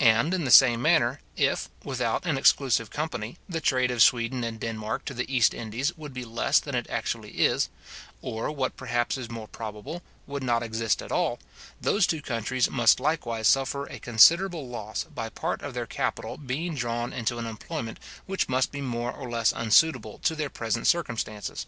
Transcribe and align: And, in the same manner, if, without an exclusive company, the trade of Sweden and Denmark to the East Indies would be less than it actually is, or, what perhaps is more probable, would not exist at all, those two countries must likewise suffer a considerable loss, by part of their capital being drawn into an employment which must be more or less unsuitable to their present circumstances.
And, 0.00 0.34
in 0.34 0.44
the 0.44 0.50
same 0.50 0.82
manner, 0.82 1.20
if, 1.34 1.70
without 1.82 2.26
an 2.26 2.36
exclusive 2.36 2.90
company, 2.90 3.38
the 3.48 3.58
trade 3.62 3.90
of 3.90 4.02
Sweden 4.02 4.44
and 4.44 4.60
Denmark 4.60 5.06
to 5.06 5.14
the 5.14 5.34
East 5.34 5.54
Indies 5.54 5.96
would 5.96 6.12
be 6.12 6.26
less 6.26 6.60
than 6.60 6.74
it 6.74 6.86
actually 6.90 7.30
is, 7.30 7.70
or, 8.20 8.50
what 8.52 8.76
perhaps 8.76 9.16
is 9.16 9.30
more 9.30 9.48
probable, 9.48 10.02
would 10.26 10.42
not 10.42 10.62
exist 10.62 11.00
at 11.00 11.10
all, 11.10 11.38
those 11.80 12.06
two 12.06 12.20
countries 12.20 12.68
must 12.68 13.00
likewise 13.00 13.48
suffer 13.48 13.86
a 13.86 13.98
considerable 13.98 14.68
loss, 14.68 15.04
by 15.04 15.30
part 15.30 15.62
of 15.62 15.72
their 15.72 15.86
capital 15.86 16.36
being 16.36 16.74
drawn 16.74 17.14
into 17.14 17.38
an 17.38 17.46
employment 17.46 17.98
which 18.26 18.50
must 18.50 18.70
be 18.70 18.82
more 18.82 19.10
or 19.10 19.26
less 19.30 19.54
unsuitable 19.56 20.18
to 20.18 20.34
their 20.36 20.50
present 20.50 20.86
circumstances. 20.86 21.64